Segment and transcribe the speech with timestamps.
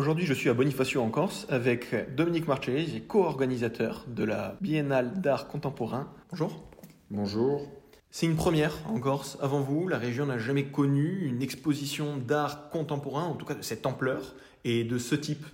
[0.00, 5.46] Aujourd'hui, je suis à Bonifacio en Corse avec Dominique Marchesi, co-organisateur de la Biennale d'art
[5.46, 6.08] contemporain.
[6.30, 6.64] Bonjour.
[7.10, 7.68] Bonjour.
[8.10, 9.36] C'est une première en Corse.
[9.42, 13.60] Avant vous, la région n'a jamais connu une exposition d'art contemporain, en tout cas de
[13.60, 14.34] cette ampleur
[14.64, 15.44] et de ce type.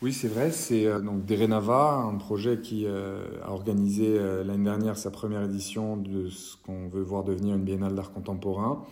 [0.00, 0.52] Oui, c'est vrai.
[0.52, 5.42] C'est euh, donc Derenava, un projet qui euh, a organisé euh, l'année dernière sa première
[5.42, 8.84] édition de ce qu'on veut voir devenir une biennale d'art contemporain.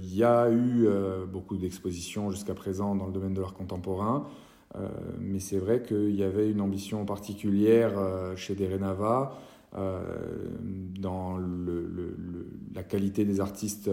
[0.00, 4.28] Il y a eu euh, beaucoup d'expositions jusqu'à présent dans le domaine de l'art contemporain,
[4.76, 4.88] euh,
[5.20, 9.36] mais c'est vrai qu'il y avait une ambition particulière euh, chez Derenava
[10.98, 11.36] dans
[12.74, 13.90] la qualité des artistes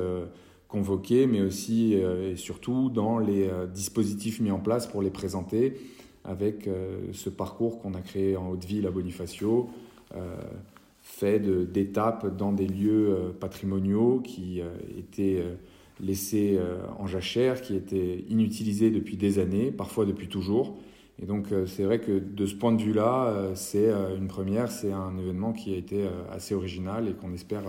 [0.70, 5.74] convoqués, mais aussi et surtout dans les dispositifs mis en place pour les présenter
[6.24, 6.70] avec
[7.12, 9.70] ce parcours qu'on a créé en Haute-Ville à Bonifacio,
[11.02, 14.62] fait d'étapes dans des lieux patrimoniaux qui
[14.98, 15.44] étaient
[15.99, 20.77] laissé euh, en jachère, qui était inutilisé depuis des années, parfois depuis toujours.
[21.21, 24.70] Et donc euh, c'est vrai que de ce point de vue-là, euh, c'est une première,
[24.71, 27.63] c'est un événement qui a été assez original et qu'on espère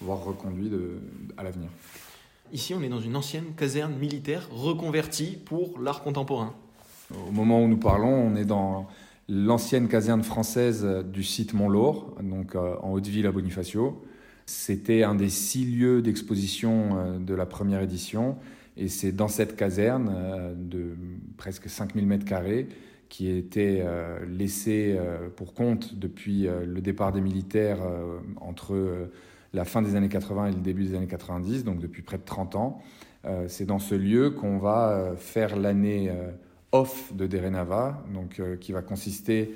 [0.00, 0.98] voir reconduit de,
[1.36, 1.68] à l'avenir.
[2.52, 6.54] Ici, on est dans une ancienne caserne militaire reconvertie pour l'art contemporain.
[7.28, 8.88] Au moment où nous parlons, on est dans
[9.28, 14.02] l'ancienne caserne française du site Mont-Laure, donc en Haute-Ville à Bonifacio.
[14.52, 18.36] C'était un des six lieux d'exposition euh, de la première édition.
[18.76, 20.94] Et c'est dans cette caserne euh, de
[21.38, 22.68] presque 5000 mètres carrés
[23.08, 24.98] qui était euh, laissée
[25.36, 27.78] pour compte depuis le départ des militaires
[28.40, 29.10] entre
[29.52, 32.24] la fin des années 80 et le début des années 90, donc depuis près de
[32.24, 32.82] 30 ans.
[33.48, 36.10] C'est dans ce lieu qu'on va faire l'année
[36.72, 39.54] off de Derenava, donc qui va consister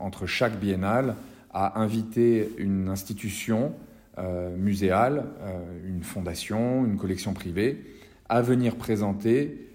[0.00, 1.14] entre chaque biennale
[1.58, 3.72] à inviter une institution
[4.18, 7.82] euh, muséale, euh, une fondation, une collection privée,
[8.28, 9.66] à venir présenter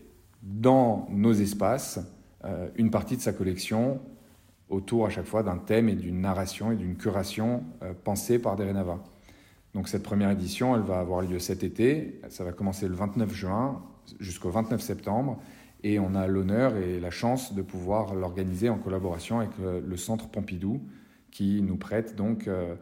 [0.43, 1.99] dans nos espaces
[2.43, 3.99] euh, une partie de sa collection
[4.69, 7.63] autour à chaque fois d'un thème et d'une narration et d'une curation
[8.03, 8.99] pensée par Derenava.
[9.73, 13.33] Donc cette première édition, elle va avoir lieu cet été, ça va commencer le 29
[13.33, 13.81] juin
[14.19, 15.39] jusqu'au 29 septembre,
[15.83, 20.29] et on a l'honneur et la chance de pouvoir l'organiser en collaboration avec le Centre
[20.29, 20.79] Pompidou,
[21.31, 22.75] qui nous prête donc euh,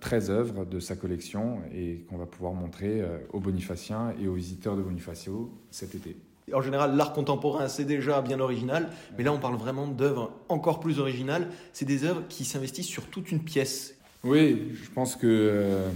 [0.00, 4.26] 13 euh, œuvres de sa collection et qu'on va pouvoir montrer euh, aux Bonifaciens et
[4.26, 6.16] aux visiteurs de Bonifacio cet été.
[6.54, 8.88] En général, l'art contemporain, c'est déjà bien original,
[9.18, 11.48] mais là, on parle vraiment d'œuvres encore plus originales.
[11.74, 13.94] C'est des œuvres qui s'investissent sur toute une pièce.
[14.24, 15.90] Oui, je pense que euh,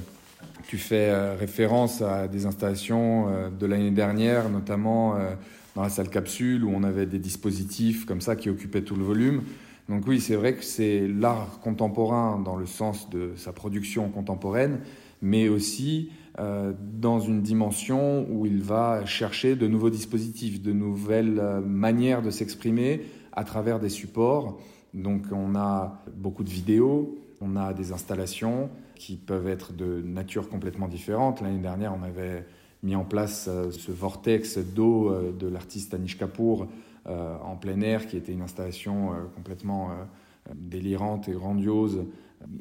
[0.69, 5.17] tu fais référence à des installations de l'année dernière, notamment
[5.75, 9.05] dans la salle capsule, où on avait des dispositifs comme ça qui occupaient tout le
[9.05, 9.43] volume.
[9.93, 14.81] Donc oui, c'est vrai que c'est l'art contemporain dans le sens de sa production contemporaine,
[15.21, 16.09] mais aussi
[16.39, 22.23] euh, dans une dimension où il va chercher de nouveaux dispositifs, de nouvelles euh, manières
[22.23, 24.59] de s'exprimer à travers des supports.
[24.95, 30.49] Donc on a beaucoup de vidéos, on a des installations qui peuvent être de nature
[30.49, 31.43] complètement différente.
[31.43, 32.47] L'année dernière, on avait
[32.83, 36.67] mis en place euh, ce vortex d'eau de l'artiste Anish Kapoor
[37.07, 42.05] en plein air, qui était une installation euh, complètement euh, délirante et grandiose,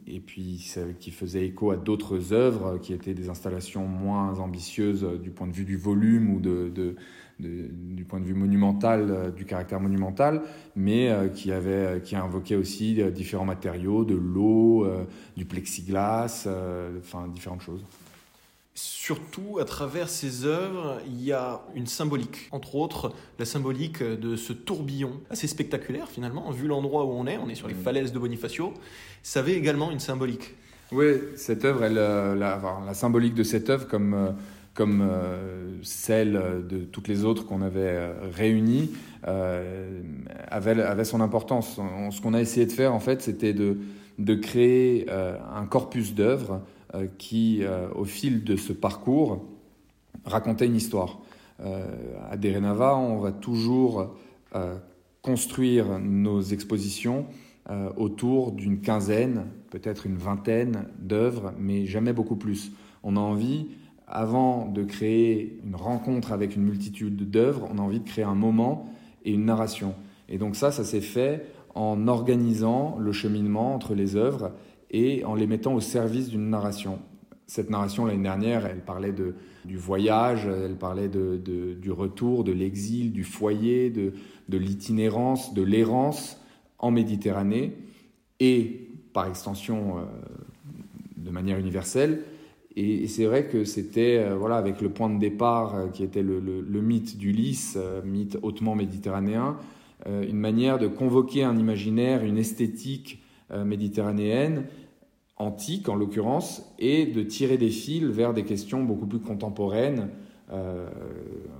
[0.05, 0.63] et puis
[0.99, 5.53] qui faisait écho à d'autres œuvres qui étaient des installations moins ambitieuses du point de
[5.53, 6.95] vue du volume ou de
[7.39, 10.43] du point de vue monumental, du caractère monumental,
[10.75, 14.85] mais qui avait, qui invoquait aussi différents matériaux, de l'eau,
[15.35, 16.47] du plexiglas,
[16.99, 17.83] enfin différentes choses.
[18.83, 22.47] Surtout, à travers ces œuvres, il y a une symbolique.
[22.49, 27.37] Entre autres, la symbolique de ce tourbillon, assez spectaculaire finalement, vu l'endroit où on est,
[27.37, 27.83] on est sur les mm.
[27.83, 28.73] falaises de Bonifacio,
[29.21, 30.55] ça avait également une symbolique.
[30.91, 31.05] Oui,
[31.35, 34.31] cette œuvre, elle, euh, la, la, symbolique de cette œuvre, comme, euh,
[34.73, 38.93] comme euh, celle de toutes les autres qu'on avait réunies,
[39.27, 40.01] euh,
[40.47, 41.79] avait, avait son importance.
[42.09, 43.77] Ce qu'on a essayé de faire, en fait, c'était de,
[44.17, 46.61] de créer un corpus d'œuvres
[47.17, 49.45] qui, euh, au fil de ce parcours,
[50.25, 51.19] racontait une histoire.
[51.59, 51.85] Euh,
[52.29, 54.15] à Derenava, on va toujours
[55.21, 57.27] construire nos expositions
[57.95, 62.73] autour d'une quinzaine, peut-être une vingtaine d'œuvres, mais jamais beaucoup plus.
[63.03, 63.67] On a envie,
[64.07, 68.35] avant de créer une rencontre avec une multitude d'œuvres, on a envie de créer un
[68.35, 68.89] moment
[69.23, 69.95] et une narration.
[70.27, 71.45] Et donc ça, ça s'est fait
[71.75, 74.51] en organisant le cheminement entre les œuvres
[74.91, 76.99] et en les mettant au service d'une narration.
[77.47, 79.35] Cette narration, l'année dernière, elle parlait de,
[79.65, 84.13] du voyage, elle parlait de, du retour, de l'exil, du foyer, de,
[84.49, 86.39] l'itinérance, de l'errance
[86.77, 87.73] en Méditerranée
[88.39, 90.01] et, par extension, euh,
[91.17, 92.23] de manière universelle.
[92.75, 97.17] Et, c'est vrai que c'était, voilà, avec le point de départ qui était le, mythe
[97.17, 99.57] du lys, mythe hautement méditerranéen,
[100.05, 103.21] une manière de convoquer un imaginaire, une esthétique
[103.53, 104.65] méditerranéenne
[105.41, 110.09] antique en l'occurrence, et de tirer des fils vers des questions beaucoup plus contemporaines,
[110.51, 110.87] euh,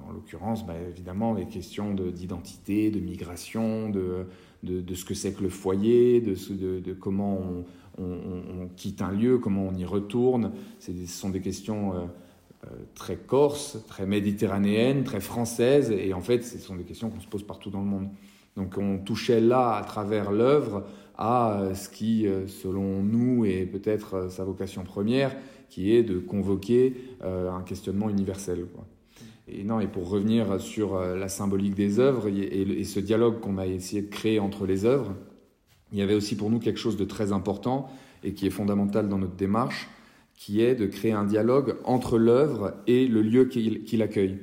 [0.08, 4.28] en l'occurrence bah, évidemment les questions d'identité, de, migration, de,
[4.64, 6.36] de, ce que c'est que le foyer, de,
[6.80, 7.40] de comment
[7.98, 10.52] on, quitte un lieu, comment on y retourne.
[10.80, 11.96] Ce sont des questions...
[11.96, 12.06] Euh,
[12.68, 17.20] euh, très corses, très méditerranéennes, très françaises, et en fait, ce sont des questions qu'on
[17.20, 18.10] se pose partout dans le monde.
[18.58, 20.84] Donc on touchait là, à travers l'œuvre,
[21.18, 25.36] à euh, ce qui, euh, selon nous, est peut-être euh, sa vocation première,
[25.70, 28.66] qui est de convoquer un questionnement universel.
[29.48, 33.66] Et non, et pour revenir sur la symbolique des œuvres et, ce dialogue qu'on a
[33.66, 35.16] essayé de créer entre les œuvres,
[35.94, 37.90] il y avait aussi pour nous quelque chose de très important
[38.22, 39.88] et qui est fondamental dans notre démarche,
[40.36, 44.40] qui est de créer un dialogue entre l'œuvre et le lieu qu'il accueille.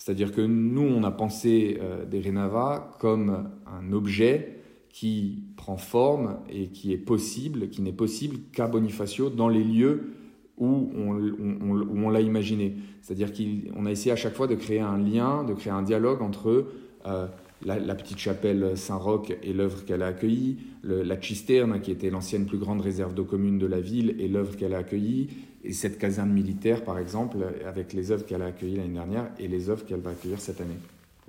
[0.00, 1.78] C'est-à-dire que nous, on a pensé
[2.10, 4.56] des Renava comme un objet
[4.88, 10.14] qui prend forme et qui est possible, qui n'est possible qu'à Bonifacio dans les lieux
[10.56, 12.76] où on l'a imaginé.
[13.02, 16.22] C'est-à-dire qu'on a essayé à chaque fois de créer un lien, de créer un dialogue
[16.22, 16.66] entre
[17.06, 17.26] euh,
[17.64, 22.58] la, petite chapelle Saint-Roch et l'œuvre qu'elle a accueillie, la cisterne qui était l'ancienne plus
[22.58, 25.28] grande réserve d'eau commune de la ville et l'œuvre qu'elle a accueillie,
[25.64, 29.48] et cette caserne militaire par exemple, avec les œuvres qu'elle a accueillies l'année dernière et
[29.48, 30.78] les œuvres qu'elle va accueillir cette année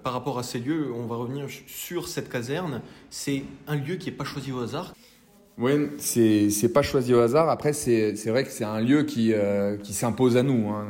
[0.04, 2.82] par rapport à ces lieux, on va revenir sur cette caserne.
[3.10, 4.94] C'est un lieu qui n'est pas choisi au hasard?
[5.58, 7.50] Oui, c'est n'est pas choisi au hasard.
[7.50, 10.70] Après, c'est vrai que c'est un lieu qui, euh, qui s'impose à nous.
[10.70, 10.86] Hein.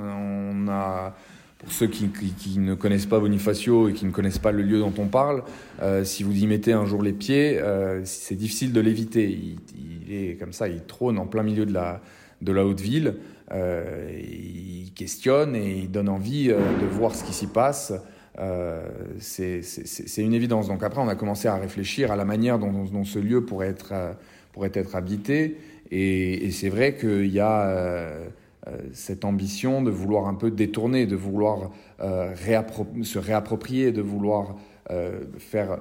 [0.54, 1.16] On a,
[1.58, 4.80] pour ceux qui, qui, ne connaissent pas Bonifacio et qui ne connaissent pas le lieu
[4.80, 5.44] dont on parle,
[5.82, 9.30] euh, si vous y mettez un jour les pieds, euh, c'est difficile de l'éviter.
[9.30, 9.58] Il,
[10.08, 12.02] il, est comme ça, il trône en plein milieu de la,
[12.42, 13.16] de la haute ville.
[13.52, 17.94] il questionne et il donne envie de voir ce qui s'y passe.
[18.40, 18.88] Euh,
[19.20, 20.68] c'est une évidence.
[20.68, 23.92] Donc après, on a commencé à réfléchir à la manière dont, ce lieu pourrait être,
[23.94, 24.14] euh,
[24.54, 25.58] pourrait être habité.
[25.92, 28.28] Et, c'est vrai qu'il y a euh,
[28.94, 34.56] cette ambition de vouloir un peu détourner, de vouloir se réapproprier, de vouloir
[35.38, 35.80] faire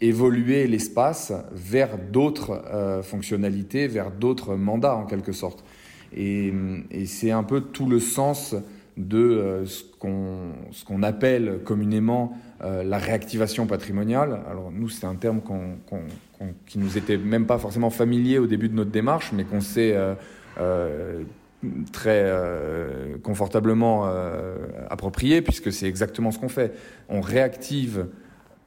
[0.00, 5.64] évoluer l'espace vers d'autres fonctionnalités, vers d'autres mandats en quelque sorte.
[6.16, 6.52] Et,
[6.90, 8.56] et c'est un peu tout le sens
[8.96, 14.40] de euh, ce qu'on appelle communément euh, la réactivation patrimoniale.
[14.50, 15.40] Alors nous, c'est un terme
[16.66, 19.94] qui nous était même pas forcément familier au début de notre démarche, mais qu'on sait
[20.58, 21.22] euh,
[21.92, 22.30] très
[23.22, 24.10] confortablement
[24.90, 26.74] approprié, puisque c'est exactement ce qu'on fait.
[27.08, 28.06] On réactive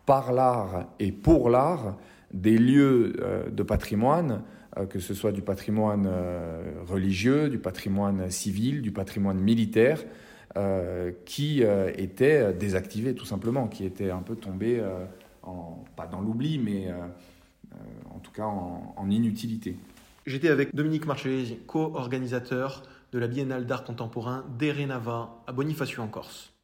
[0.05, 1.97] par l'art et pour l'art
[2.33, 3.13] des lieux
[3.51, 4.43] de patrimoine
[4.77, 10.03] euh, que ce soit du patrimoine euh, religieux, du patrimoine civil, du patrimoine militaire,
[10.57, 11.61] euh, qui
[11.97, 14.81] était désactivé tout simplement, qui était un peu tombé,
[15.43, 16.87] en, pas dans l'oubli, mais
[18.13, 19.77] en tout cas en, inutilité.
[20.25, 26.54] J'étais avec Dominique Marchesi, co-organisateur de la Biennale d'art contemporain d'Erenava à Bonifacio en Corse.